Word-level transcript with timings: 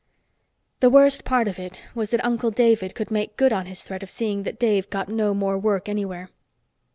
The 0.79 0.89
worst 0.89 1.25
part 1.25 1.47
of 1.47 1.59
it 1.59 1.79
was 1.93 2.09
that 2.09 2.25
Uncle 2.25 2.49
David 2.49 2.95
could 2.95 3.11
make 3.11 3.37
good 3.37 3.53
on 3.53 3.67
his 3.67 3.83
threat 3.83 4.01
of 4.01 4.09
seeing 4.09 4.41
that 4.41 4.57
Dave 4.57 4.89
got 4.89 5.09
no 5.09 5.35
more 5.35 5.59
work 5.59 5.87
anywhere. 5.87 6.31